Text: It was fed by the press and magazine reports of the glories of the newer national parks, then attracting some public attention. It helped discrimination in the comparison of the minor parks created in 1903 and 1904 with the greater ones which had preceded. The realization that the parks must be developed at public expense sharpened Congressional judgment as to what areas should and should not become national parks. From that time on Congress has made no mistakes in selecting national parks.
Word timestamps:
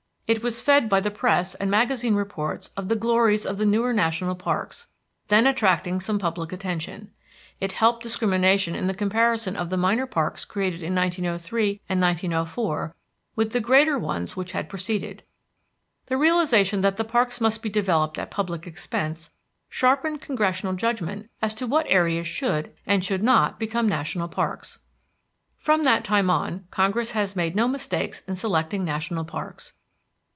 It 0.33 0.41
was 0.41 0.61
fed 0.61 0.87
by 0.87 1.01
the 1.01 1.11
press 1.11 1.55
and 1.55 1.69
magazine 1.69 2.15
reports 2.15 2.69
of 2.77 2.87
the 2.87 2.95
glories 2.95 3.45
of 3.45 3.57
the 3.57 3.65
newer 3.65 3.91
national 3.91 4.33
parks, 4.35 4.87
then 5.27 5.45
attracting 5.45 5.99
some 5.99 6.19
public 6.19 6.53
attention. 6.53 7.11
It 7.59 7.73
helped 7.73 8.01
discrimination 8.01 8.73
in 8.73 8.87
the 8.87 8.93
comparison 8.93 9.57
of 9.57 9.69
the 9.69 9.75
minor 9.75 10.05
parks 10.07 10.45
created 10.45 10.81
in 10.81 10.95
1903 10.95 11.81
and 11.89 11.99
1904 11.99 12.95
with 13.35 13.49
the 13.51 13.59
greater 13.59 13.99
ones 13.99 14.37
which 14.37 14.53
had 14.53 14.69
preceded. 14.69 15.23
The 16.05 16.15
realization 16.15 16.79
that 16.79 16.95
the 16.95 17.03
parks 17.03 17.41
must 17.41 17.61
be 17.61 17.67
developed 17.69 18.17
at 18.17 18.31
public 18.31 18.65
expense 18.65 19.31
sharpened 19.67 20.21
Congressional 20.21 20.75
judgment 20.75 21.29
as 21.41 21.53
to 21.55 21.67
what 21.67 21.87
areas 21.89 22.25
should 22.25 22.71
and 22.87 23.03
should 23.03 23.21
not 23.21 23.59
become 23.59 23.89
national 23.89 24.29
parks. 24.29 24.79
From 25.57 25.83
that 25.83 26.05
time 26.05 26.29
on 26.29 26.67
Congress 26.71 27.11
has 27.11 27.35
made 27.35 27.53
no 27.53 27.67
mistakes 27.67 28.21
in 28.29 28.35
selecting 28.35 28.85
national 28.85 29.25
parks. 29.25 29.73